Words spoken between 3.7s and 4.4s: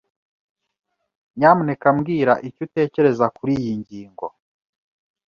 ngingo.